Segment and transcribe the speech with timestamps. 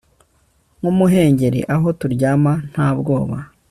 [0.79, 3.37] Nkumuhengeri aho turyama nta bwoba